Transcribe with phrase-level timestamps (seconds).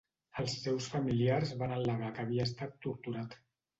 [0.43, 3.37] Els seus familiars van al·legar que havia estat torturat.